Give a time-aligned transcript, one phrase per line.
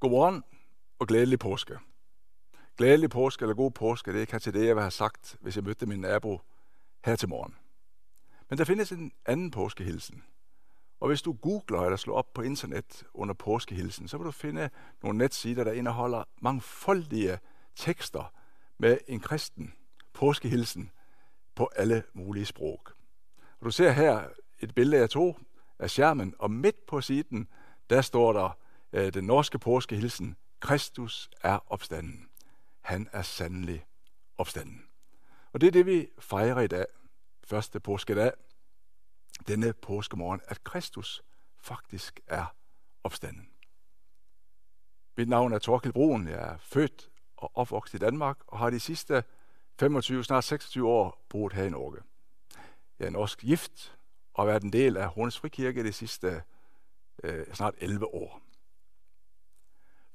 [0.00, 0.44] Godmorgen
[0.98, 1.78] og glædelig påske.
[2.76, 5.64] Glædelig påske eller god påske, det kan til det, jeg vil have sagt, hvis jeg
[5.64, 6.40] mødte min nabo
[7.04, 7.56] her til morgen.
[8.48, 10.22] Men der findes en anden påskehilsen.
[11.00, 14.70] Og hvis du googler eller slår op på internet under påskehilsen, så vil du finde
[15.02, 17.38] nogle netsider, der indeholder mangfoldige
[17.76, 18.32] tekster
[18.78, 19.74] med en kristen
[20.12, 20.90] påskehilsen
[21.54, 22.80] på alle mulige sprog.
[23.60, 24.28] Og du ser her
[24.60, 25.38] et billede, jeg tog
[25.78, 27.48] af skærmen, og midt på siden,
[27.90, 28.58] der står der
[28.92, 32.28] øh, den norske påskehilsen, Kristus er opstanden.
[32.80, 33.86] Han er sandelig
[34.38, 34.86] opstanden.
[35.52, 36.86] Og det er det, vi fejrer i dag,
[37.44, 38.32] første påskedag,
[39.48, 41.22] denne påskemorgen, at Kristus
[41.58, 42.54] faktisk er
[43.04, 43.48] opstanden.
[45.16, 46.28] Mit navn er Torkel Broen.
[46.28, 49.24] Jeg er født og opvokset i Danmark og har de sidste
[49.80, 51.98] 25, snart 26 år boet her i Norge.
[52.98, 53.98] Jeg er norsk gift
[54.34, 56.42] og har været en del af Hornes Frikirke de sidste
[57.22, 58.45] øh, snart 11 år.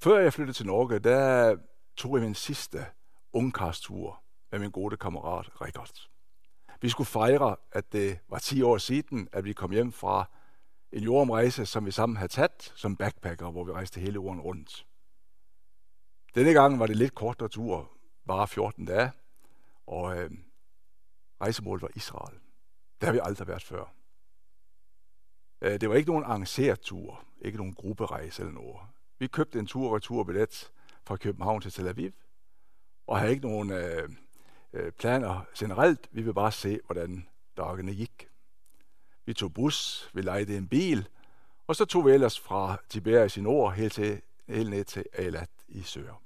[0.03, 1.57] Før jeg flyttede til Norge, der
[1.95, 2.85] tog jeg min sidste
[3.33, 6.09] ungkarstur med min gode kammerat Rikard.
[6.81, 10.25] Vi skulle fejre, at det var 10 år siden, at vi kom hjem fra
[10.91, 14.85] en jordomrejse, som vi sammen havde taget som backpacker, hvor vi rejste hele jorden rundt.
[16.35, 17.91] Denne gang var det lidt kortere tur,
[18.27, 19.11] bare 14 dage,
[19.87, 20.31] og øh,
[21.41, 22.39] rejsemålet var Israel.
[23.01, 23.93] Det har vi aldrig været før.
[25.61, 28.79] Øh, det var ikke nogen arrangeret tur, ikke nogen grupperejse eller noget.
[29.21, 30.71] Vi købte en tur-retur-billet
[31.03, 32.11] fra København til Tel Aviv,
[33.07, 34.09] og havde ikke nogen øh,
[34.73, 36.09] øh, planer generelt.
[36.11, 37.27] Vi vil bare se, hvordan
[37.57, 38.29] dagene gik.
[39.25, 41.07] Vi tog bus, vi lejede en bil,
[41.67, 45.49] og så tog vi ellers fra Tiberias i nord helt, til, helt ned til Eilat
[45.67, 46.21] i sør.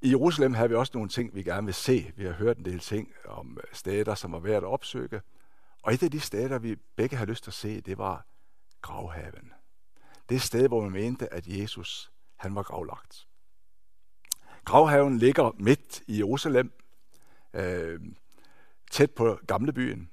[0.00, 2.12] I Jerusalem har vi også nogle ting, vi gerne vil se.
[2.16, 5.20] Vi har hørt en del ting om øh, steder, som var værd at opsøge.
[5.82, 8.26] Og et af de steder, vi begge har lyst til at se, det var
[8.82, 9.55] gravhaven.
[10.28, 13.28] Det sted, hvor man mente, at Jesus han var gravlagt.
[14.64, 16.72] Gravhaven ligger midt i Jerusalem,
[17.54, 18.00] øh,
[18.90, 20.10] tæt på gamlebyen.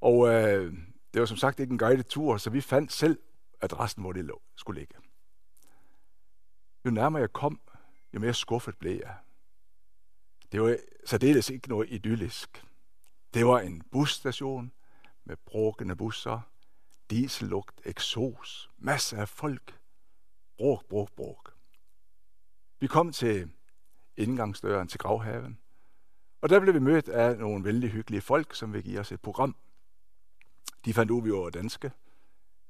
[0.00, 0.72] Og øh,
[1.14, 3.18] det var som sagt ikke en guided tur, så vi fandt selv
[3.60, 4.94] adressen, hvor det lå, skulle ligge.
[6.84, 7.60] Jo nærmere jeg kom,
[8.14, 9.16] jo mere skuffet blev jeg.
[10.52, 12.64] Det var særdeles ikke noget idyllisk.
[13.34, 14.72] Det var en busstation
[15.24, 16.40] med bråkende busser,
[17.10, 19.78] diesellugt, eksos, masser af folk.
[20.56, 21.54] Bråk, bråk, bråk.
[22.80, 23.50] Vi kom til
[24.16, 25.58] indgangsdøren til gravhaven,
[26.40, 29.20] og der blev vi mødt af nogle vældig hyggelige folk, som ville give os et
[29.20, 29.56] program.
[30.84, 31.92] De fandt ud, at vi var danske,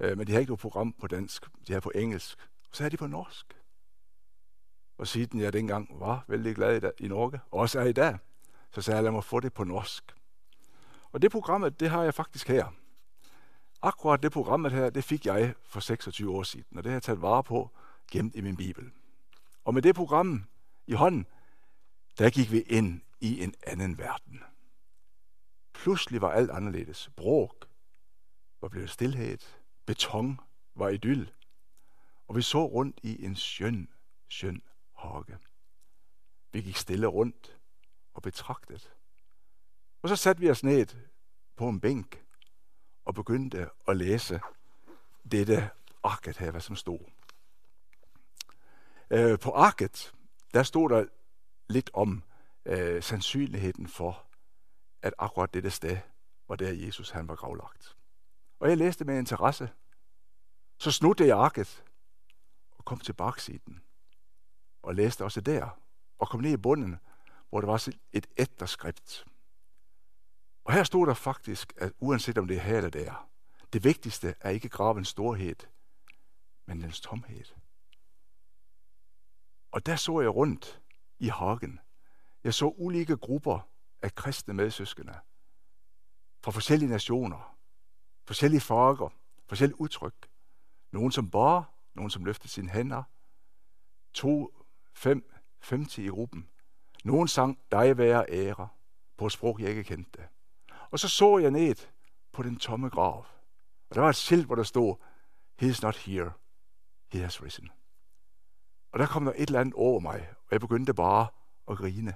[0.01, 2.39] øh, men de havde ikke noget program på dansk, de havde på engelsk.
[2.71, 3.61] Og så havde de på norsk.
[4.99, 7.93] Og siden jeg dengang var vældig glad i, dag, i Norge, og også er i
[7.93, 8.19] dag,
[8.71, 10.15] så sagde jeg, lad mig få det på norsk.
[11.13, 12.73] Og det programmet, det har jeg faktisk her.
[13.83, 17.03] Akkurat det programmet her, det fik jeg for 26 år siden, og det har jeg
[17.03, 17.71] taget vare på,
[18.11, 18.91] gemt i min bibel.
[19.65, 20.45] Og med det program
[20.87, 21.27] i hånden,
[22.19, 24.43] der gik vi ind i en anden verden.
[25.73, 27.11] Pludselig var alt anderledes.
[27.17, 27.69] Bråk
[28.61, 29.39] var blevet stillhed.
[29.87, 30.41] Beton
[30.75, 31.33] var idyll.
[32.29, 33.89] Og vi så rundt i en skøn,
[34.29, 34.63] skøn
[34.97, 35.39] hage.
[36.53, 37.59] Vi gik stille rundt
[38.15, 38.89] og betragtede.
[40.03, 40.87] Og så satte vi os ned
[41.57, 42.26] på en bænk
[43.07, 44.41] og begyndte at læse
[45.31, 45.71] dette
[46.03, 46.99] arket her, hvad som stod.
[49.11, 50.15] Øh, på arket,
[50.55, 51.07] der stod der
[51.69, 52.23] lidt om
[52.65, 54.23] øh, sandsynligheden for,
[55.03, 55.99] at akkurat dette sted
[56.49, 57.97] var der Jesus han var gravlagt.
[58.61, 59.71] Og jeg læste med interesse.
[60.79, 61.85] Så snudte jeg arket
[62.71, 63.83] og kom til baksiden
[64.83, 65.81] og læste også der
[66.19, 66.97] og kom ned i bunden,
[67.51, 69.27] hvor der var et etterskrift.
[70.67, 73.29] Og her stod der faktisk, at uanset om det er her eller der,
[73.73, 75.57] det vigtigste er ikke gravens storhed,
[76.67, 77.45] men dens tomhed.
[79.71, 80.83] Og der så jeg rundt
[81.19, 81.81] i hagen.
[82.45, 83.69] Jeg så ulike grupper
[84.03, 85.19] af kristne medsøskende
[86.45, 87.57] fra forskellige nationer,
[88.25, 89.11] forskellige farver,
[89.49, 90.29] forskellige udtryk.
[90.91, 93.03] Nogen som bar, nogen som løftede sine hænder.
[94.15, 94.55] To,
[94.93, 96.49] fem, femti i gruppen.
[97.05, 98.69] Nogen sang dig være ære
[99.17, 100.29] på et sprog, jeg ikke kendte.
[100.91, 101.75] Og så så jeg ned
[102.33, 103.27] på den tomme grav.
[103.91, 104.95] Og der var et skilt, hvor der stod,
[105.59, 106.33] He is not here,
[107.13, 107.71] he has risen.
[108.93, 111.27] Og der kom der et eller andet over mig, og jeg begyndte bare
[111.71, 112.15] at grine.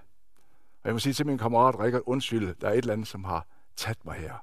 [0.83, 3.25] Og jeg må sige til min kammerat Rikard, undskyld, der er et eller andet, som
[3.25, 3.47] har
[3.77, 4.35] taget mig her.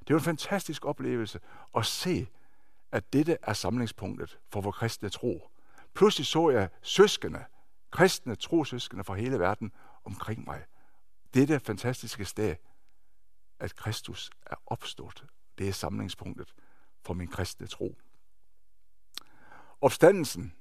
[0.00, 1.40] Det var en fantastisk oplevelse
[1.76, 2.26] at se,
[2.92, 5.50] at dette er samlingspunktet for vores kristne tro.
[5.94, 7.44] Pludselig så jeg søskende,
[7.90, 9.72] kristne trosøskende fra hele verden
[10.04, 10.64] omkring mig.
[11.34, 12.56] Dette fantastiske sted,
[13.58, 15.24] at Kristus er opstået.
[15.58, 16.54] Det er samlingspunktet
[17.02, 17.98] for min kristne tro.
[19.80, 20.54] Opstandelsen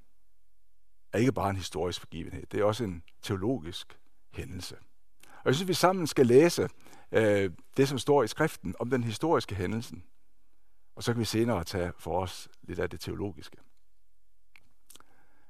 [1.14, 4.00] er ikke bare en historisk begivenhed, det er også en teologisk
[4.32, 4.78] hændelse.
[5.24, 6.70] Og jeg synes, vi sammen skal læse
[7.12, 10.04] øh, det, som står i skriften om den historiske hændelsen.
[10.96, 13.58] Og så kan vi senere tage for os lidt af det teologiske.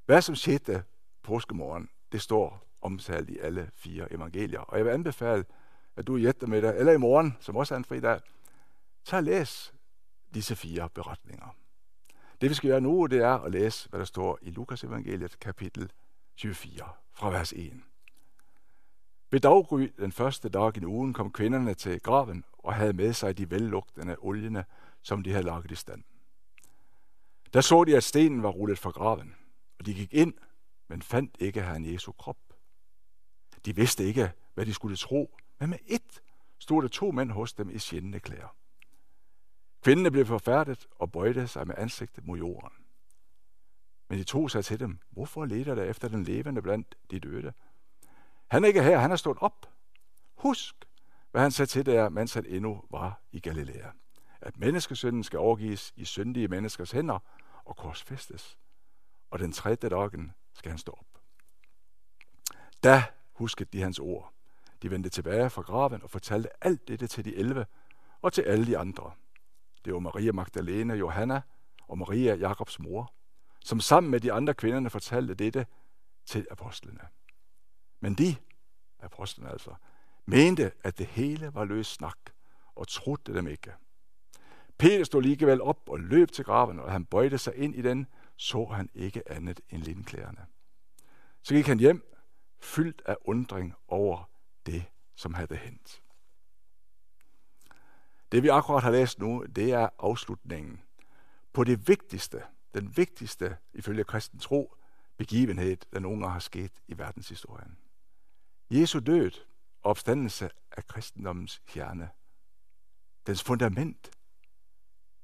[0.06, 0.84] Hvad som skete
[1.24, 4.60] påskemorgen, det står omtalt i alle fire evangelier.
[4.60, 5.46] Og jeg vil anbefale,
[5.96, 8.20] at du i eftermiddag, eller i morgen, som også er en fridag,
[9.04, 9.74] så læs
[10.34, 11.56] disse fire beretninger.
[12.42, 15.40] Det vi skal gøre nu, det er at læse, hvad der står i Lukas evangeliet
[15.40, 15.92] kapitel
[16.36, 16.80] 24
[17.14, 17.74] fra vers 1.
[19.32, 23.38] Ved daggry den første dag i ugen kom kvinderne til graven og havde med sig
[23.38, 24.66] de vellugtende oliene,
[25.02, 26.04] som de havde lagt i stand.
[27.54, 29.36] Der så de, at stenen var rullet fra graven,
[29.80, 30.34] og de gik ind,
[30.88, 32.38] men fandt ikke herren Jesu krop.
[33.66, 36.20] De vidste ikke, hvad de skulle tro, men med ét
[36.60, 38.56] stod der to mænd hos dem i sjældne klæder.
[39.82, 42.70] Kvinderne blev forfærdet og bøjede sig med ansigtet mod jorden.
[44.10, 47.54] Men de tog sagde til dem, hvorfor leder der efter den levende blandt de døde?
[48.48, 49.74] Han er ikke her, han er stået op.
[50.36, 50.76] Husk,
[51.32, 53.92] hvad han sagde til der, mens han endnu var i Galilea.
[54.42, 57.20] At menneskesønnen skal overgives i syndige menneskers hænder
[57.66, 58.58] og korsfæstes.
[59.30, 61.22] Og den tredje dagen skal han stå op.
[62.84, 63.04] Da
[63.34, 64.35] huskede de hans ord.
[64.82, 67.66] De vendte tilbage fra graven og fortalte alt dette til de elve
[68.22, 69.12] og til alle de andre.
[69.86, 71.42] Det var Maria Magdalene, Johanna
[71.88, 73.14] og Maria, Jakobs mor,
[73.64, 75.66] som sammen med de andre kvinderne fortalte dette
[76.26, 77.08] til apostlene.
[78.00, 78.36] Men de,
[79.00, 79.76] apostlene altså,
[80.26, 82.18] mente, at det hele var løs snak,
[82.76, 83.74] og trodte dem ikke.
[84.78, 88.08] Peter stod ligevel op og løb til graven, og han bøjede sig ind i den,
[88.36, 90.46] så han ikke andet end lindklæderne.
[91.44, 92.14] Så gik han hjem,
[92.60, 94.30] fyldt af undring over
[94.66, 94.86] det,
[95.16, 96.02] som havde hent.
[98.32, 100.82] Det vi akkurat har læst nu, det er afslutningen
[101.54, 104.76] på det vigtigste, den vigtigste, ifølge kristen tro,
[105.18, 107.78] begivenhed, der nogen gange har sket i verdenshistorien.
[108.70, 109.32] Jesu død
[109.82, 112.10] og opstandelse af kristendommens hjerne.
[113.28, 114.12] Dens fundament.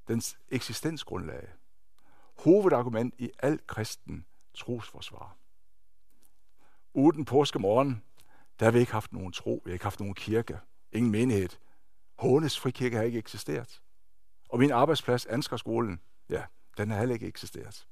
[0.08, 1.48] Dens eksistensgrundlag.
[2.38, 5.36] Hovedargument i al kristen trosforsvar.
[6.94, 8.04] Uden påskemorgen,
[8.58, 10.58] der har vi ikke haft nogen tro, vi har ikke haft nogen kirke,
[10.92, 11.48] ingen menighed.
[12.18, 13.82] Hånes frikirke har ikke eksisteret.
[14.48, 16.44] Og min arbejdsplads, Ansgarskolen, ja,
[16.76, 17.86] den har heller ikke eksisteret.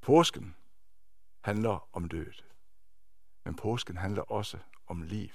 [0.00, 0.56] Påsken
[1.40, 2.32] handler om død.
[3.44, 5.28] Men påsken handler også om liv.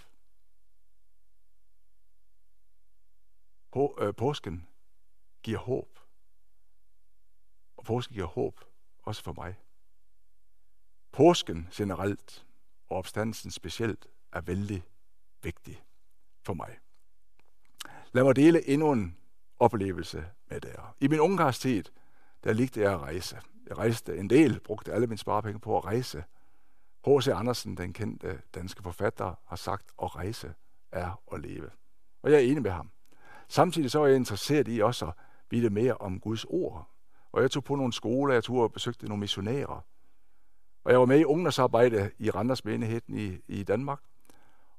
[3.72, 4.68] På, øh, påsken
[5.44, 6.00] giver håb.
[7.78, 8.62] Og påsken giver håb
[9.04, 9.56] også for mig.
[11.12, 12.47] Påsken generelt
[12.90, 14.84] og opstandelsen specielt er vældig
[15.44, 15.84] vigtig
[16.44, 16.78] for mig.
[18.12, 19.18] Lad mig dele endnu en
[19.60, 20.96] oplevelse med jer.
[21.00, 21.84] I min ungdomstid,
[22.44, 23.42] der ligte jeg at rejse.
[23.68, 26.24] Jeg rejste en del, brugte alle mine sparepenge på at rejse–
[27.08, 27.28] H.C.
[27.28, 30.54] Andersen, den kendte danske forfatter, har sagt, at rejse
[30.92, 31.70] er at leve.
[32.22, 32.92] Og jeg er enig med ham.
[33.48, 35.14] Samtidig så er jeg interesseret i også at
[35.50, 36.90] vide mere om Guds ord.
[37.32, 39.86] Og jeg tog på nogle skoler, jeg tog og besøgte nogle missionærer.
[40.88, 44.00] Og jeg var med i ungdomsarbejde i Randers menigheden i, i Danmark.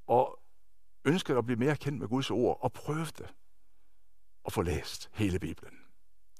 [0.07, 0.39] Og
[1.05, 3.29] ønskede at blive mere kendt med Guds ord, og prøvede
[4.47, 5.75] at få læst hele Bibelen.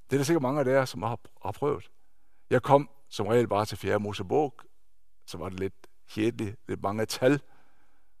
[0.09, 1.91] Det er der sikkert mange af jer, som har, har prøvet.
[2.49, 3.99] Jeg kom som regel bare til 4.
[3.99, 4.53] Mosebog,
[5.25, 7.41] så var det lidt kedeligt, lidt mange tal,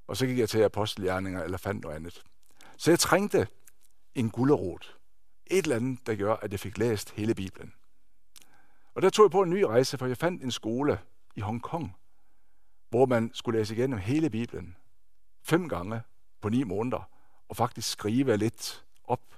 [0.07, 2.23] og så gik jeg til apostelgjerninger eller fandt noget andet.
[2.77, 3.47] Så jeg trængte
[4.15, 4.97] en gulderot.
[5.45, 7.73] Et eller andet, der gør, at jeg fik læst hele Bibelen.
[8.93, 10.99] Og der tog jeg på en ny rejse, for jeg fandt en skole
[11.39, 11.95] i Hongkong,
[12.89, 14.77] hvor man skulle læse igennem hele Bibelen
[15.43, 16.01] fem gange
[16.41, 17.09] på ni måneder,
[17.49, 19.35] og faktisk skrive lidt op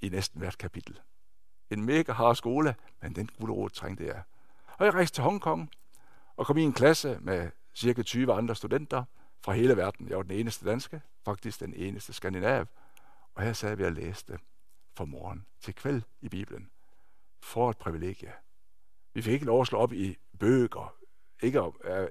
[0.00, 1.00] i næsten hvert kapitel.
[1.70, 4.22] En mega hard skole, men den gulderot trængte jeg.
[4.78, 5.70] Og jeg rejste til Hongkong,
[6.36, 9.04] og kom i en klasse med cirka 20 andre studenter
[9.44, 10.08] fra hele verden.
[10.08, 12.66] Jeg var den eneste danske, faktisk den eneste skandinav.
[13.34, 14.38] Og her sad vi og læste
[14.96, 16.70] fra morgen til kvæld i Bibelen.
[17.42, 18.32] For et privilegie.
[19.14, 20.94] Vi fik ikke lov at slå op i bøger,
[21.42, 21.62] ikke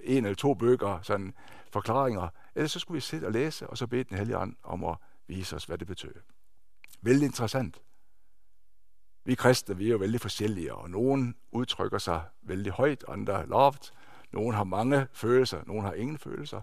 [0.04, 1.34] en eller to bøger, sådan
[1.72, 2.30] forklaringer.
[2.56, 4.98] Ellers så skulle vi sidde og læse, og så bede den hellige ånd om at
[5.28, 6.14] vise os, hvad det betød.
[7.02, 7.82] Vældig interessant.
[9.26, 13.94] Vi kristne, vi er jo vældig forskellige, og nogen udtrykker sig vældig højt, andre lavt.
[14.32, 16.62] Nogen har mange følelser, nogen har ingen følelser.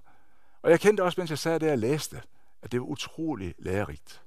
[0.62, 2.23] Og jeg kendte også, mens jeg sad der og læste,
[2.62, 4.25] at det var utrolig lærerigt.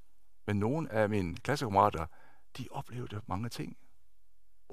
[0.48, 2.06] Men nogle af mine klassekammerater,
[2.58, 3.78] de oplevede mange ting.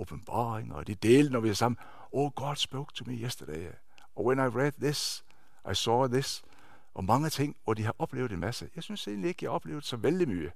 [0.01, 1.79] Åbenbaringer, og det delte, når vi er sammen.
[2.13, 3.71] Oh, God spoke to me yesterday.
[4.15, 5.25] Og when I read this,
[5.71, 6.43] I saw this.
[6.95, 8.71] Og mange ting, hvor de har oplevet en masse.
[8.75, 10.53] Jeg synes egentlig ikke, jeg oplevede så vældig mye.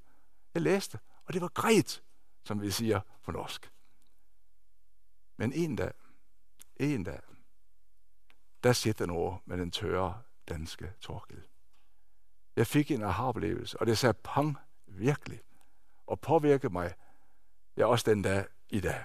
[0.55, 2.03] Jeg læste, og det var greit,
[2.45, 3.71] som vi siger på norsk.
[5.37, 5.93] Men en dag,
[6.77, 7.21] en dag,
[8.63, 11.43] der sitter over med den tørre danske Torkel.
[12.57, 15.41] Jeg fik en aha-oplevelse, og det sagde pang virkelig,
[16.07, 16.95] og påvirkede mig,
[17.77, 19.05] ja også den dag i dag.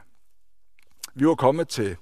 [1.13, 1.97] Vi var kommet til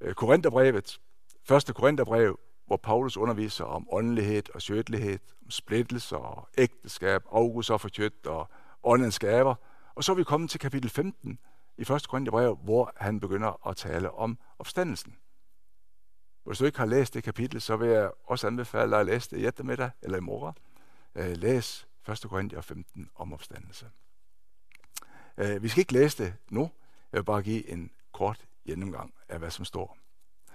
[0.00, 1.00] øh, Korintherbrevet,
[1.44, 7.80] første Korintherbrev, hvor Paulus underviser om åndelighed og sjøtlighed, om splittelse og ægteskab, August og
[7.80, 8.48] forkjødt og
[8.82, 9.54] åndens gaver.
[9.94, 11.38] Og så er vi kommet til kapitel 15
[11.78, 12.08] i 1.
[12.08, 15.16] Korintherbrev, hvor han begynder at tale om opstandelsen.
[16.44, 19.30] Hvis du ikke har læst det kapitel, så vil jeg også anbefale dig at læse
[19.30, 20.54] det i eftermiddag eller i morgen.
[21.14, 22.24] Øh, læs 1.
[22.28, 23.90] Korinther 15 om opstandelse.
[25.38, 26.70] Øh, vi skal ikke læse det nu.
[27.12, 27.90] Jeg vil bare give en
[28.22, 29.98] kort gennemgang af, hvad som står.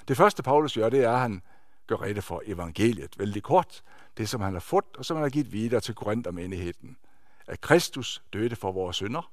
[0.08, 1.42] Det første, Paulus gør, det er, at han
[1.88, 3.20] gør rede for evangeliet.
[3.20, 3.84] Vældig kort.
[4.18, 6.98] Det, som han har fået, og som han har givet videre til Korinther-menigheden.
[7.48, 9.32] At Kristus døde for vores synder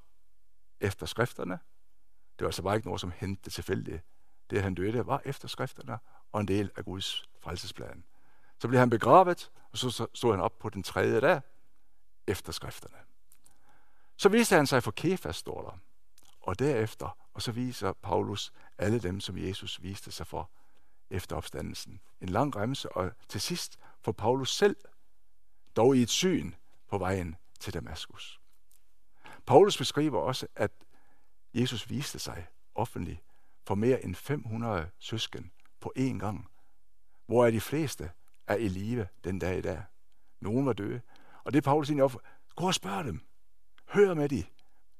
[0.79, 1.59] efter skrifterne.
[2.39, 4.03] Det var altså bare ikke noget, som hentede tilfældigt.
[4.49, 5.97] Det, at han døde, var efter skrifterne
[6.31, 8.03] og en del af Guds frelsesplan.
[8.59, 11.41] Så blev han begravet, og så stod han op på den tredje dag
[12.27, 12.97] efter skrifterne.
[14.17, 15.79] Så viste han sig for Kefas, står der.
[16.45, 20.51] Og derefter, og så viser Paulus alle dem, som Jesus viste sig for
[21.09, 21.99] efter opstandelsen.
[22.21, 24.75] En lang remse, og til sidst for Paulus selv,
[25.75, 26.53] dog i et syn
[26.87, 28.41] på vejen til Damaskus.
[29.45, 30.71] Paulus beskriver også, at
[31.53, 33.23] Jesus viste sig offentligt
[33.63, 36.49] for mere end 500 søsken på én gang,
[37.25, 38.11] hvor er de fleste
[38.47, 39.83] er i live den dag i dag.
[40.39, 41.01] Nogen var døde.
[41.43, 42.15] Og det Paulus egentlig op,
[42.55, 43.21] gå og spørg dem.
[43.89, 44.43] Hør med de.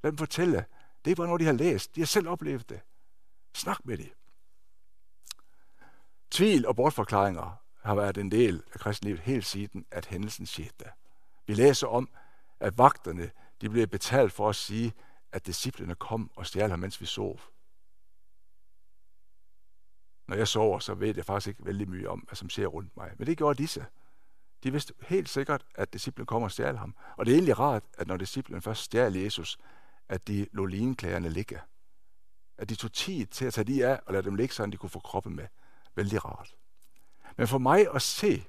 [0.03, 0.65] Lad dem fortælle.
[1.05, 1.95] Det er bare noget, de har læst.
[1.95, 2.81] De har selv oplevet det.
[3.55, 4.11] Snak med dem.
[6.31, 10.85] Tvil og bortforklaringer har været en del af kristenlivet helt siden, at hændelsen skete.
[11.47, 12.09] Vi læser om,
[12.59, 13.31] at vagterne
[13.61, 14.93] de blev betalt for at sige,
[15.31, 17.39] at disciplene kom og stjal ham, mens vi sov.
[20.27, 22.97] Når jeg sover, så ved jeg faktisk ikke vældig mye om, hvad som sker rundt
[22.97, 23.11] mig.
[23.17, 23.85] Men det gjorde disse.
[24.63, 26.95] De vidste helt sikkert, at disciplen kommer og stjal ham.
[27.17, 29.57] Og det er egentlig rart, at når disciplen først stjal Jesus,
[30.09, 31.61] at de lå linklæderne ligge.
[32.57, 34.77] At de tog tid til at tage de af og lade dem ligge, så de
[34.77, 35.47] kunne få kroppen med.
[35.95, 36.55] Vældig rart.
[37.37, 38.45] Men for mig at se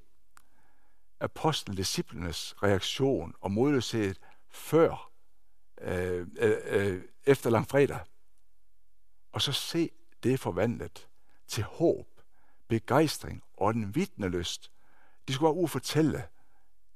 [1.20, 4.14] apostlen disciplenes reaktion og modløshed
[4.50, 5.10] før,
[5.80, 8.00] øh, øh, øh, efter langfredag,
[9.32, 9.90] og så se
[10.22, 11.08] det forvandlet
[11.46, 12.06] til håb,
[12.68, 14.72] begejstring og en vidnelyst.
[15.28, 16.28] De skulle bare ufortælle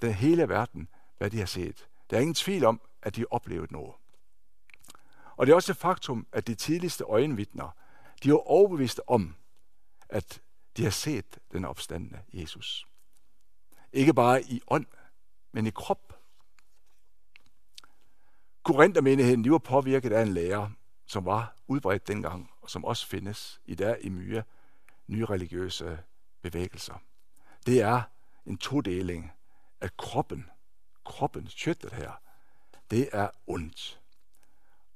[0.02, 0.88] den hele verden,
[1.18, 1.88] hvad de har set.
[2.10, 3.94] Der er ingen tvivl om, at de oplevede noget.
[5.40, 7.76] Og det er også et faktum, at de tidligste øjenvidner,
[8.22, 9.36] de er overbeviste om,
[10.08, 10.42] at
[10.76, 12.86] de har set den opstandende Jesus.
[13.92, 14.86] Ikke bare i ånd,
[15.52, 16.20] men i krop.
[18.62, 20.70] Korinthermenigheden, de var påvirket af en lærer,
[21.06, 24.44] som var udbredt dengang, og som også findes i dag i mye
[25.06, 25.98] nye religiøse
[26.42, 27.02] bevægelser.
[27.66, 28.02] Det er
[28.46, 29.32] en todeling
[29.80, 30.50] af kroppen.
[31.04, 32.12] Kroppen, kjøttet her,
[32.90, 33.99] det er ondt.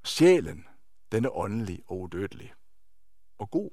[0.04, 0.68] Sjælen,
[1.12, 2.54] den er åndelig og udødelig.
[3.38, 3.70] Og god.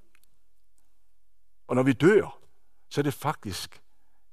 [1.68, 2.42] Og når vi dør,
[2.90, 3.84] så er det faktisk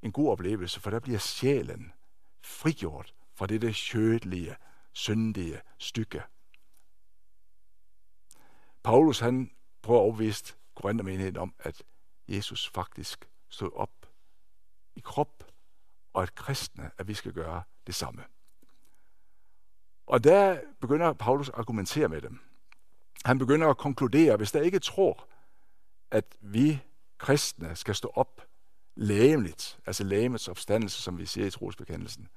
[0.02, 1.92] en god oplevelse, for der bliver sjælen
[2.40, 4.56] frigjort fra det der kjødelige,
[4.92, 6.22] syndige stykke.
[8.82, 9.50] Paulus han
[9.82, 11.82] prøver overbevist overbevise Korinthermenigheden om, at
[12.28, 14.06] Jesus faktisk stod op
[14.96, 15.52] i krop,
[16.12, 18.24] og at kristne, at vi skal gøre det samme.
[20.08, 22.40] Og der begynder Paulus at argumentere med dem.
[23.24, 25.24] Han begynder at konkludere, hvis der ikke tror,
[26.10, 26.82] at vi
[27.18, 28.42] kristne skal stå op
[28.94, 32.28] lægemligt, altså lægemets opstandelse, som vi siger i trosbekendelsen,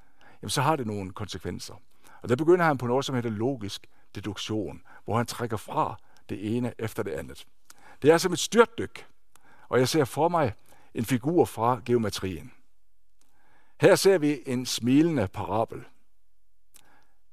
[0.41, 1.73] jamen så har det nogle konsekvenser.
[2.21, 5.95] Og der begynder han på noget, som hedder logisk deduktion, hvor han trækker fra
[6.29, 7.45] det ene efter det andet.
[8.01, 9.07] Det er som et styrtdyk,
[9.69, 10.53] og jeg ser for mig
[10.93, 12.51] en figur fra geometrien.
[13.81, 15.85] Her ser vi en smilende parabel,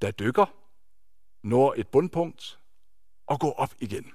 [0.01, 0.47] der dykker,
[1.43, 2.61] når et bundpunkt
[3.27, 4.13] og går op igen.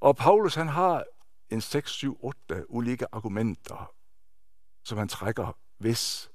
[0.00, 1.04] Og Paulus han har
[1.50, 3.94] en 6, 7, 8 ulike argumenter,
[4.84, 6.30] som han trækker, hvis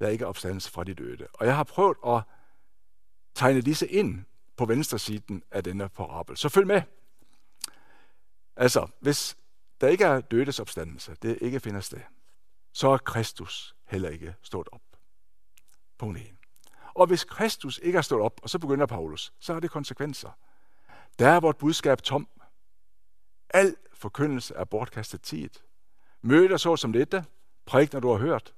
[0.00, 1.26] der ikke er opstandelse fra de døde.
[1.32, 2.22] Og jeg har prøvet at
[3.34, 4.24] tegne disse ind
[4.56, 6.36] på venstre siden af denne parabel.
[6.36, 6.82] Så følg med.
[8.56, 9.36] Altså, hvis
[9.80, 12.00] der ikke er dødes opstandelse, det ikke finder sted,
[12.72, 14.82] så er Kristus heller ikke stået op.
[15.98, 16.35] Punkt 1.
[16.96, 20.30] Og hvis Kristus ikke er stået op, og så begynder Paulus, så har det konsekvenser.
[21.18, 22.28] Der er vort budskab tom.
[23.50, 25.50] Al forkyndelse er bortkastet tid.
[26.22, 27.24] Møder så som dette,
[27.66, 28.54] prægner du har hørt,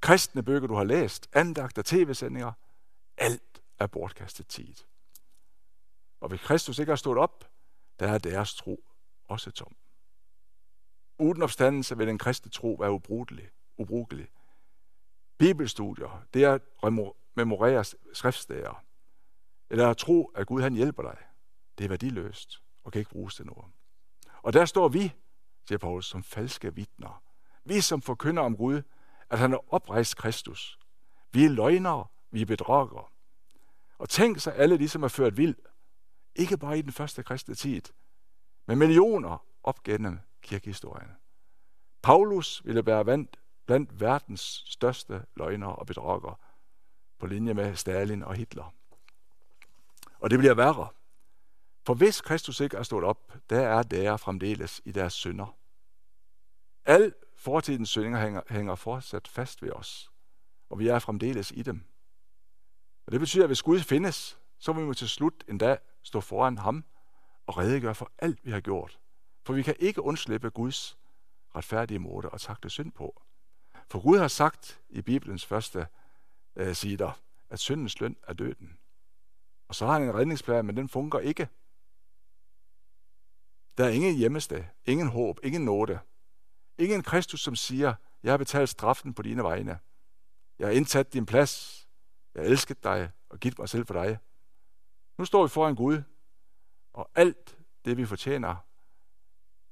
[0.00, 2.52] kristne bøger du har læst, andagter, tv-sendinger,
[3.16, 4.74] alt er bortkastet tid.
[6.20, 7.50] Og hvis Kristus ikke har stået op,
[8.00, 8.84] der er deres tro
[9.24, 9.76] også tom.
[11.18, 13.50] Uden opstandelse vil den kristne tro være ubrugelig.
[13.76, 14.28] ubrugelig.
[15.38, 16.92] Bibelstudier, det er at
[17.36, 18.84] memorere skriftsteder,
[19.70, 21.16] eller at tro, at Gud han hjælper dig.
[21.78, 23.72] Det er værdiløst og kan ikke bruges til noget.
[24.42, 25.12] Og der står vi,
[25.68, 27.22] siger Paulus, som falske vidner.
[27.64, 28.82] Vi som forkynder om Gud,
[29.30, 30.78] at han har oprejst Kristus.
[31.32, 33.04] Vi er løgnere, vi er bedragere.
[33.98, 35.56] Og tænk sig alle de, som er ført vild,
[36.34, 37.82] ikke bare i den første kristne tid,
[38.66, 41.10] men millioner op gennem kirkehistorien.
[42.02, 46.36] Paulus ville være vandt blandt verdens største løgnere og bedragere,
[47.18, 48.74] på linje med Stalin og Hitler.
[50.18, 50.88] Og det bliver værre.
[51.86, 55.56] For hvis Kristus ikke er stået op, der er der fremdeles i deres synder.
[56.84, 60.10] Al fortidens synder hænger, hænger fortsat fast ved os,
[60.70, 61.84] og vi er fremdeles i dem.
[63.06, 66.20] Og det betyder, at hvis Gud findes, så må vi til slut en dag stå
[66.20, 66.84] foran ham
[67.46, 68.98] og redegøre for alt, vi har gjort.
[69.44, 70.98] For vi kan ikke undslippe Guds
[71.54, 73.22] retfærdige måde at takle synd på.
[73.88, 75.86] For Gud har sagt i Bibelens første
[76.56, 77.20] øh, sider,
[77.50, 78.78] at syndens løn er døden.
[79.68, 81.48] Og så har han en redningsplan, men den fungerer ikke.
[83.78, 85.98] Der er ingen hjemmested, ingen håb, ingen nåde.
[86.78, 89.78] Ingen Kristus, som siger, jeg har betalt straffen på dine vegne.
[90.58, 91.86] Jeg har indtaget din plads.
[92.34, 94.18] Jeg har elsket dig og givet mig selv for dig.
[95.18, 96.02] Nu står vi foran Gud,
[96.92, 98.56] og alt det, vi fortjener,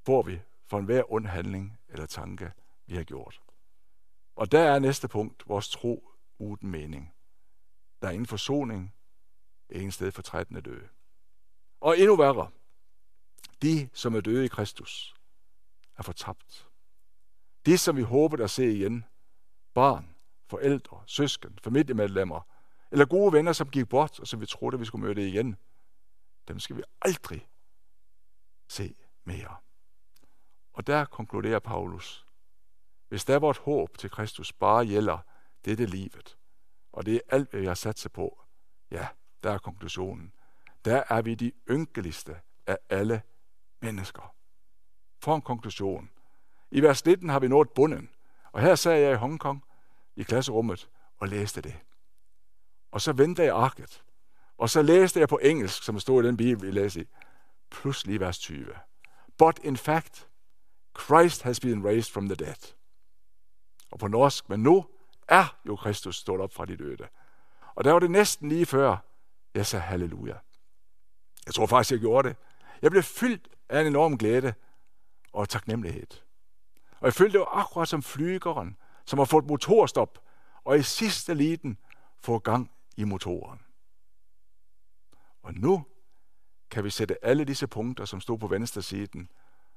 [0.05, 2.51] får vi for enhver ond handling eller tanke,
[2.85, 3.41] vi har gjort.
[4.35, 7.13] Og der er næste punkt, vores tro uden mening.
[8.01, 8.95] Der er ingen forsoning,
[9.69, 10.61] ingen sted for 13.
[10.61, 10.87] døde.
[11.81, 12.51] Og endnu værre,
[13.61, 15.15] de, som er døde i Kristus,
[15.97, 16.67] er fortabt.
[17.65, 19.05] De, som vi håber at se igen,
[19.73, 20.15] barn,
[20.47, 22.41] forældre, søsken, familiemedlemmer,
[22.91, 25.55] eller gode venner, som gik bort, og som vi troede, vi skulle møde igen,
[26.47, 27.47] dem skal vi aldrig
[28.67, 29.55] se mere.
[30.73, 32.25] Og der konkluderer Paulus,
[33.09, 35.17] hvis der vort håb til Kristus bare gælder
[35.65, 36.37] dette livet,
[36.93, 38.41] og det er alt, hvad vi har på,
[38.91, 39.07] ja,
[39.43, 40.33] der er konklusionen.
[40.85, 43.21] Der er vi de ynkeligste af alle
[43.81, 44.35] mennesker.
[45.19, 46.09] For en konklusion.
[46.71, 48.09] I vers 19 har vi nået bunden,
[48.51, 49.63] og her sad jeg i Hongkong
[50.15, 51.75] i klasserummet og læste det.
[52.91, 54.03] Og så vendte jeg arket,
[54.57, 57.07] og så læste jeg på engelsk, som stod i den bibel, vi læste i,
[57.69, 58.67] pludselig vers 20.
[59.37, 60.29] But in fact,
[60.99, 62.75] Christ has been raised from the dead.
[63.91, 64.85] Og på norsk, men nu
[65.27, 67.07] er jo Kristus stået op fra de døde.
[67.75, 68.97] Og der var det næsten lige før,
[69.53, 70.35] jeg sagde halleluja.
[71.45, 72.37] Jeg tror faktisk, jeg gjorde det.
[72.81, 74.53] Jeg blev fyldt af en enorm glæde
[75.33, 76.07] og taknemmelighed.
[76.99, 80.19] Og jeg følte det var akkurat som flygeren, som har fået motorstop,
[80.63, 81.77] og i sidste liten
[82.19, 83.61] får gang i motoren.
[85.43, 85.85] Og nu
[86.71, 89.29] kan vi sætte alle disse punkter, som stod på venstre siden,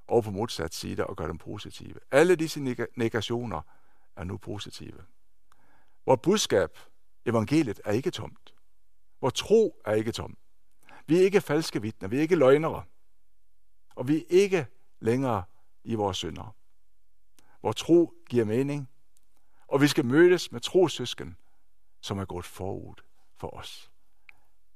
[0.08, 1.94] over på modsat side og gøre dem positive.
[2.10, 2.60] Alle disse
[2.96, 3.60] negationer
[4.16, 5.04] er nu positive.
[6.08, 6.78] Vort budskab,
[7.26, 8.54] evangeliet, er ikke tomt.
[9.20, 10.36] Vor tro er ikke tom.
[11.06, 12.84] Vi er ikke falske vidner, vi er ikke løgnere.
[13.94, 14.66] Og vi er ikke
[15.00, 15.44] længere
[15.84, 16.56] i vores synder.
[17.62, 18.88] Vor tro giver mening,
[19.66, 21.36] og vi skal mødes med trosøsken,
[22.00, 22.94] som er gået forud
[23.36, 23.90] for os.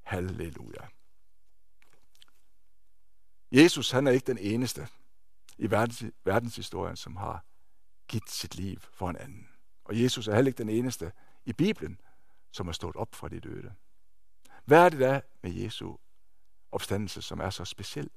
[0.02, 0.86] Halleluja.
[3.52, 4.88] Jesus, han er ikke den eneste
[5.58, 7.44] i verdens, verdenshistorien, som har
[8.08, 9.51] givet sit liv for en anden.
[9.92, 11.12] Og Jesus er heller ikke den eneste
[11.44, 12.00] i Bibelen,
[12.50, 13.74] som er stået op fra de døde.
[14.64, 15.96] Hvad er det da med Jesu
[16.70, 18.10] opstandelse, som er så speciel?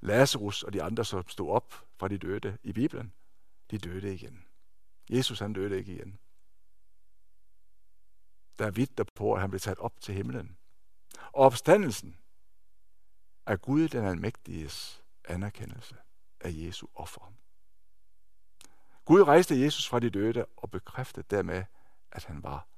[0.00, 3.12] Lazarus og de andre, som stod op fra de døde i Bibelen,
[3.70, 4.44] de døde igen.
[5.10, 6.18] Jesus han døde ikke igen.
[8.58, 10.58] Der er vidt på, at han blev taget op til himlen.
[11.32, 12.18] Og opstandelsen
[13.46, 15.96] er Gud den almægtiges anerkendelse
[16.40, 17.32] af Jesu offer.
[19.08, 21.64] Gud rejste Jesus fra de døde og bekræftede dermed,
[22.12, 22.68] at han var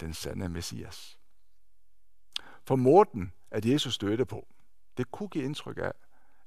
[0.00, 1.18] den sande Messias.
[2.62, 4.48] For måden, at Jesus døde på,
[4.96, 5.92] det kunne give indtryk af,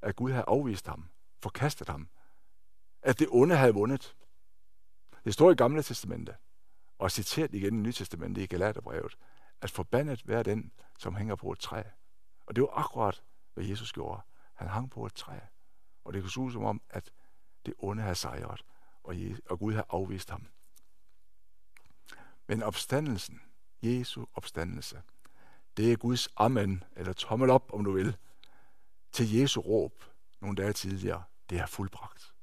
[0.02, 2.10] at Gud havde afvist ham, forkastet ham,
[3.02, 4.15] at det onde havde vundet.
[5.26, 6.36] Det står i Gamle Testamente,
[6.97, 9.17] og citeret igen i Nye Testamente i Galaterbrevet,
[9.62, 11.84] at forbandet være den, som hænger på et træ.
[12.45, 14.21] Og det var akkurat, hvad Jesus gjorde.
[14.54, 15.39] Han hang på et træ.
[16.04, 17.12] Og det kunne se ud som om, at
[17.65, 18.62] det onde havde sejret,
[19.04, 20.48] og Gud har afvist ham.
[22.48, 23.42] Men opstandelsen,
[23.82, 25.02] Jesu opstandelse,
[25.78, 28.18] det er Guds amen, eller tommel op, om du vil,
[29.12, 30.04] til Jesu råb
[30.42, 31.24] nogle dage tidligere.
[31.50, 32.34] Det er fuldbragt.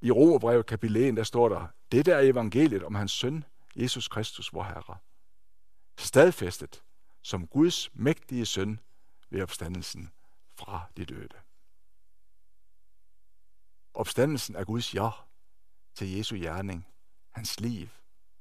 [0.00, 3.44] I Romerbrevet kapitel 1, der står der, det er evangeliet om hans søn,
[3.76, 4.96] Jesus Kristus, vor Herre.
[5.98, 6.82] Stadfæstet
[7.22, 8.80] som Guds mægtige søn
[9.30, 10.12] ved opstandelsen
[10.54, 11.45] fra de døde.
[13.96, 15.10] Opstandelsen er Guds ja
[15.94, 16.86] til Jesu gerning,
[17.30, 17.88] hans liv,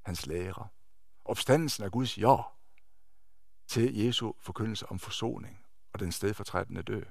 [0.05, 0.67] hans lære.
[1.25, 2.35] Opstandelsen er Guds ja
[3.67, 7.05] til Jesu forkyndelse om forsoning og den stedfortrædende død.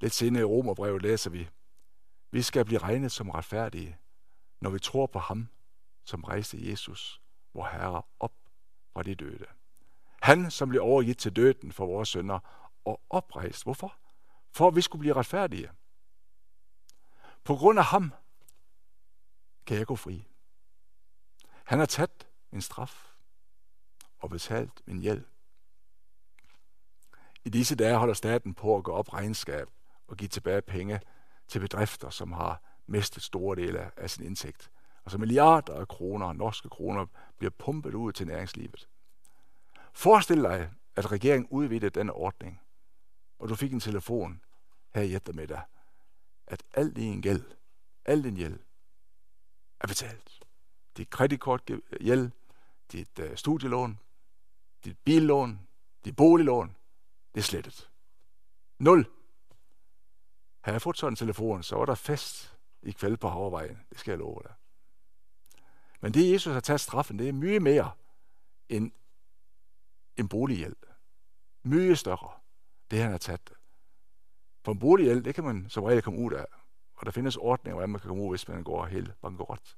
[0.00, 1.48] Lidt senere i Romerbrevet læser vi,
[2.30, 3.98] vi skal blive regnet som retfærdige,
[4.60, 5.48] når vi tror på ham,
[6.04, 7.22] som rejste Jesus,
[7.54, 8.34] vor Herre, op
[8.92, 9.46] fra de døde.
[10.22, 12.38] Han, som blev overgivet til døden for vores sønder
[12.84, 13.62] og oprejst.
[13.64, 13.96] Hvorfor?
[14.52, 15.70] For at vi skulle blive retfærdige.
[17.48, 18.12] På grund af ham
[19.66, 20.28] kan jeg gå fri.
[21.64, 23.12] Han har taget min straf
[24.18, 25.28] og betalt min hjælp.
[27.44, 29.68] I disse dage holder staten på at gå op regnskab
[30.06, 31.00] og give tilbage penge
[31.48, 34.70] til bedrifter, som har mistet store dele af sin indtægt.
[35.04, 37.06] Og så milliarder af kroner, norske kroner,
[37.38, 38.88] bliver pumpet ud til næringslivet.
[39.92, 42.60] Forestil dig, at regeringen udvidede denne ordning,
[43.38, 44.40] og du fik en telefon
[44.94, 45.60] her i eftermiddag,
[46.48, 47.44] at al din gæld,
[48.04, 48.58] al din gæld,
[49.80, 50.44] er betalt.
[50.96, 52.30] Dit kreditkortgæld,
[52.92, 53.98] dit øh, studielån,
[54.84, 55.68] dit billån,
[56.04, 56.76] dit boliglån,
[57.34, 57.90] det er slettet.
[58.78, 59.06] Nul.
[60.60, 63.78] Havde jeg fået sådan en telefon, så var der fest i kveld på Havrevejen.
[63.90, 64.54] Det skal jeg love dig.
[66.00, 67.90] Men det, Jesus har taget straffen, det er mye mere
[68.68, 68.92] end
[70.16, 70.86] en bolighjælp.
[71.62, 72.40] Mye større,
[72.90, 73.57] det han har taget.
[74.68, 76.46] For en bolighjælp, det kan man som regel komme ud af.
[76.94, 79.76] Og der findes ordninger, hvordan man kan komme ud, hvis man går helt bankerot.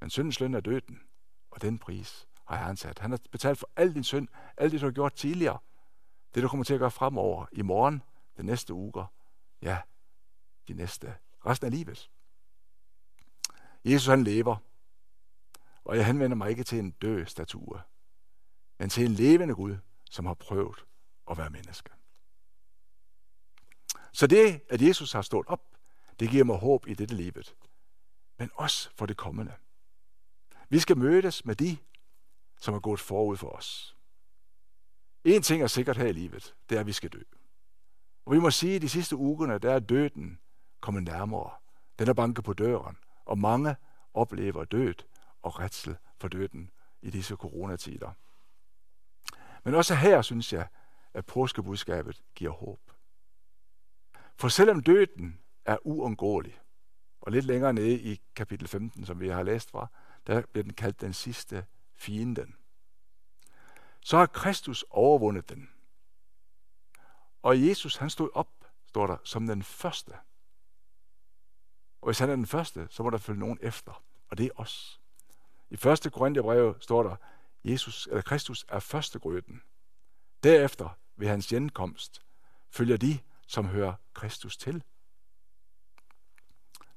[0.00, 1.00] Men syndens løn er døden,
[1.50, 2.98] og den pris har han sat.
[2.98, 5.58] Han har betalt for al din synd, alt det, du har gjort tidligere.
[6.34, 8.02] Det, du kommer til at gøre fremover, i morgen,
[8.36, 9.06] den næste uge,
[9.62, 9.78] ja,
[10.68, 11.14] de næste,
[11.46, 12.10] resten af livet.
[13.84, 14.56] Jesus han lever,
[15.84, 17.80] og jeg henvender mig ikke til en død statue,
[18.78, 19.76] men til en levende Gud,
[20.10, 20.84] som har prøvet
[21.30, 21.97] at være menneske.
[24.12, 25.62] Så det, at Jesus har stået op,
[26.20, 27.54] det giver mig håb i dette livet,
[28.38, 29.52] men også for det kommende.
[30.68, 31.76] Vi skal mødes med de,
[32.60, 33.96] som er gået forud for os.
[35.24, 37.22] En ting er sikkert her i livet, det er, at vi skal dø.
[38.24, 40.38] Og vi må sige, at de sidste ugerne, der er døden
[40.80, 41.50] kommet nærmere.
[41.98, 43.76] Den er banket på døren, og mange
[44.14, 44.94] oplever død
[45.42, 46.70] og retsel for døden
[47.02, 48.12] i disse coronatider.
[49.64, 50.68] Men også her synes jeg,
[51.14, 52.80] at påskebudskabet giver håb.
[54.38, 56.60] For selvom døden er uundgåelig,
[57.20, 59.86] og lidt længere nede i kapitel 15, som vi har læst fra,
[60.26, 62.56] der bliver den kaldt den sidste fienden.
[64.00, 65.70] Så har Kristus overvundet den.
[67.42, 70.12] Og Jesus, han stod op, står der, som den første.
[72.00, 74.02] Og hvis han er den første, så må der følge nogen efter.
[74.28, 75.00] Og det er os.
[75.70, 76.12] I 1.
[76.12, 77.16] Korintherbrev står der,
[77.64, 79.62] Jesus, eller Kristus er første grøden.
[80.42, 82.22] Derefter, ved hans genkomst,
[82.70, 84.84] følger de, som hører Kristus til.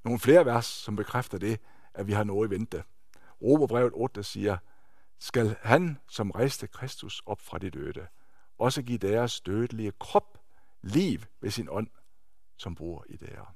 [0.04, 1.60] Nogle flere vers, som bekræfter det,
[1.94, 2.84] at vi har noget i vente.
[3.42, 4.58] Romerbrevet 8 siger,
[5.20, 8.08] skal han, som rejste Kristus op fra de døde,
[8.58, 10.38] også give deres dødelige krop
[10.82, 11.88] liv ved sin ånd,
[12.58, 13.56] som bor i der.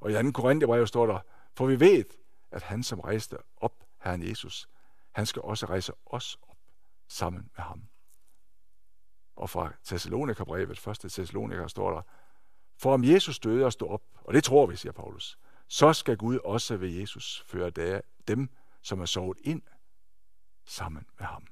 [0.00, 0.30] Og i 2.
[0.30, 1.20] Korintherbrev står der,
[1.56, 2.04] for vi ved,
[2.50, 4.68] at han, som rejste op, Herren Jesus,
[5.12, 6.58] han skal også rejse os op
[7.08, 7.88] sammen med ham.
[9.40, 10.98] Og fra Thessalonika-brevet, 1.
[11.10, 12.02] Thessalonika, står der,
[12.76, 16.16] for om Jesus døde og stod op, og det tror vi, siger Paulus, så skal
[16.16, 18.48] Gud også ved Jesus føre dem,
[18.82, 19.62] som er sovet ind,
[20.64, 21.46] sammen med ham.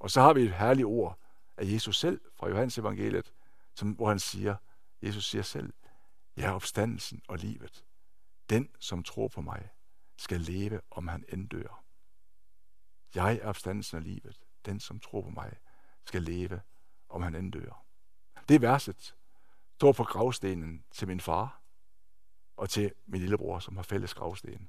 [0.00, 1.18] Og så har vi et herligt ord
[1.56, 3.32] af Jesus selv fra Johannes evangeliet,
[3.74, 4.56] som, hvor han siger,
[5.02, 5.72] Jesus siger selv,
[6.36, 7.84] jeg er opstandelsen og livet.
[8.50, 9.68] Den, som tror på mig,
[10.18, 11.84] skal leve, om han end dør.
[13.14, 14.40] Jeg er opstandelsen og livet.
[14.64, 15.56] Den, som tror på mig,
[16.10, 16.60] skal leve,
[17.08, 17.84] om han end dør.
[18.48, 19.14] Det verset
[19.74, 21.62] står på gravstenen til min far
[22.56, 24.68] og til min lillebror, som har fælles gravsten.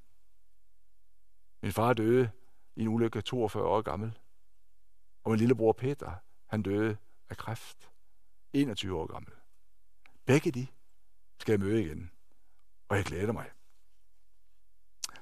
[1.62, 2.32] Min far døde
[2.76, 4.20] i en ulykke 42 år gammel.
[5.24, 6.98] Og min lillebror Peter, han døde
[7.30, 7.92] af kræft.
[8.54, 9.34] 21 år gammel.
[10.26, 10.68] Begge de
[11.40, 12.12] skal jeg møde igen.
[12.90, 13.50] Og jeg glæder mig.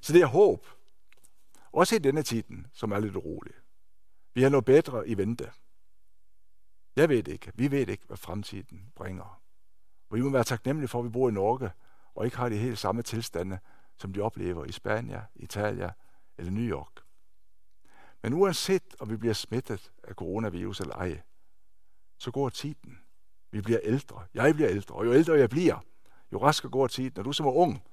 [0.01, 0.67] Så det er håb.
[1.71, 3.53] Også i denne tiden, som er lidt urolig.
[4.34, 5.51] Vi har noget bedre i vente.
[6.95, 7.52] Jeg ved ikke.
[7.56, 9.41] Vi ved ikke, hvad fremtiden bringer.
[10.12, 11.71] Vi må være taknemmelige for, at vi bor i Norge,
[12.15, 13.60] og ikke har de helt samme tilstande,
[13.97, 15.89] som de oplever i Spanien, Italien
[16.38, 16.99] eller New York.
[18.23, 21.21] Men uanset om vi bliver smittet af coronavirus eller ej,
[22.17, 22.99] så går tiden.
[23.52, 24.25] Vi bliver ældre.
[24.34, 25.80] Jeg bliver ældre, og jo ældre jeg bliver,
[26.32, 27.12] jo raskere går tiden.
[27.15, 27.84] Når du som er ung,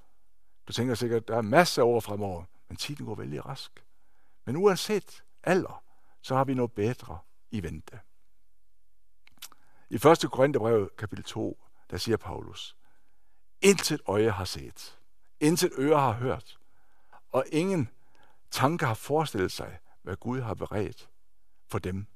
[0.68, 3.85] du tænker sikkert, at der er masser af år fremover, men tiden går vældig rask.
[4.46, 5.85] Men uanset alder,
[6.22, 7.18] så har vi noget bedre
[7.50, 8.00] i vente.
[9.90, 10.31] I 1.
[10.31, 12.77] Korintherbrev kapitel 2, der siger Paulus,
[13.61, 14.99] Intet øje har set,
[15.40, 16.59] intet øre har hørt,
[17.33, 17.88] og ingen
[18.51, 21.11] tanke har forestillet sig, hvad Gud har beredt
[21.68, 22.07] for dem,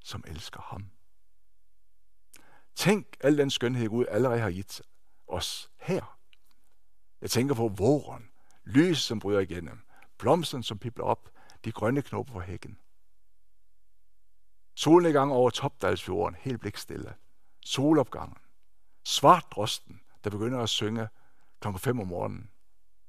[0.00, 0.90] som elsker ham.
[2.74, 4.82] Tænk al den skønhed, Gud allerede har givet
[5.28, 6.18] os her.
[7.20, 8.30] Jeg tænker på våren,
[8.64, 9.80] lys, som bryder igennem,
[10.18, 11.30] blomsten, som pipler op,
[11.64, 12.78] de grønne knopper på hækken.
[14.78, 17.14] Solnedgang over Topdalsfjorden, helt blikstille.
[17.64, 18.36] Solopgangen.
[19.04, 21.08] Svartdrosten, der begynder at synge
[21.60, 21.68] kl.
[21.78, 22.50] 5 om morgenen.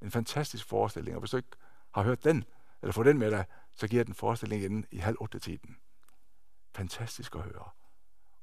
[0.01, 1.49] En fantastisk forestilling, og hvis du ikke
[1.93, 2.43] har hørt den,
[2.81, 5.77] eller fået den med dig, så giver den forestilling igen i halv otte tiden.
[6.75, 7.69] Fantastisk at høre.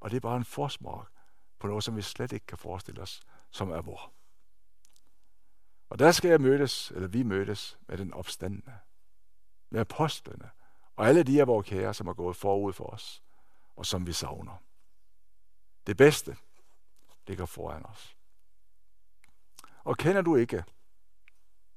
[0.00, 1.04] Og det er bare en forsmag
[1.58, 4.12] på noget, som vi slet ikke kan forestille os, som er vor.
[5.88, 8.74] Og der skal jeg mødes, eller vi mødes, med den opstandende,
[9.70, 10.50] med apostlene,
[10.96, 13.22] og alle de af vores kære, som er gået forud for os,
[13.76, 14.56] og som vi savner.
[15.87, 16.37] Det bedste
[17.26, 18.16] ligger foran os.
[19.85, 20.64] Og kender du ikke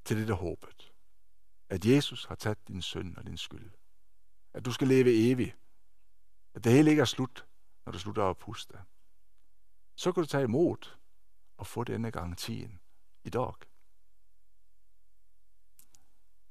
[0.05, 0.93] til det der håbet,
[1.69, 3.71] at Jesus har taget din synd og din skyld,
[4.53, 5.57] at du skal leve evigt,
[6.53, 7.47] at det hele ikke er slut,
[7.85, 8.79] når du slutter at puste,
[9.95, 10.97] så kan du tage imod
[11.57, 12.79] og få denne garantien
[13.23, 13.53] i dag.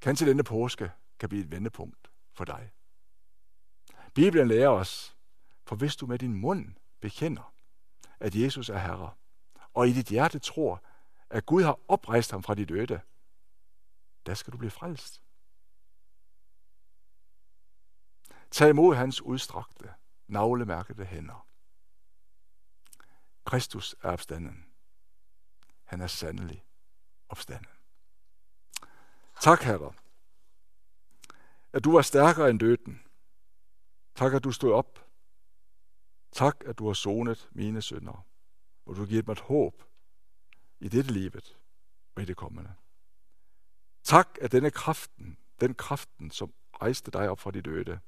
[0.00, 2.72] Kanskje denne påske kan blive et vendepunkt for dig.
[4.14, 5.16] Bibelen lærer os,
[5.66, 7.55] for hvis du med din mund bekender,
[8.20, 9.14] at Jesus er Herre,
[9.74, 10.83] og i dit hjerte tror,
[11.31, 13.01] at Gud har oprejst ham fra de døde,
[14.27, 15.22] der skal du blive frelst.
[18.51, 19.94] Tag imod hans udstrakte,
[20.27, 21.46] navlemærkede hænder.
[23.44, 24.66] Kristus er opstanden.
[25.85, 26.64] Han er sandelig
[27.29, 27.70] opstanden.
[29.40, 29.92] Tak, Herre,
[31.79, 33.03] at du var stærkere end døden.
[34.14, 35.07] Tak, at du stod op.
[36.33, 38.27] Tak, at du har sonet mine synder,
[38.87, 39.83] og du har givet mig et håb
[40.81, 41.59] i dette livet
[42.14, 42.75] og i det kommende.
[44.03, 48.01] Tak, at denne kraften, den kraften, som rejste dig op fra de døde,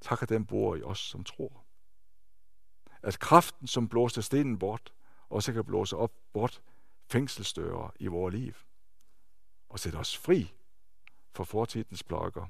[0.00, 1.64] tak, at den bor i os, som tror.
[3.02, 4.92] At kraften, som blåste stenen bort,
[5.28, 6.62] også kan blåse op bort
[7.06, 8.54] fængselsdøre i vores liv
[9.68, 10.54] og sætte os fri
[11.32, 12.46] for fortidens plager,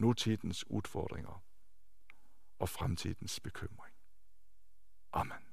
[0.00, 1.44] nutidens udfordringer
[2.58, 3.94] og fremtidens bekymring.
[5.12, 5.49] Amen.